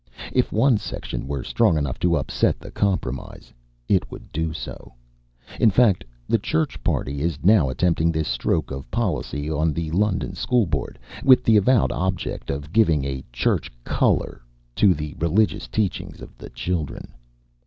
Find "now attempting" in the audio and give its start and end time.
7.43-8.11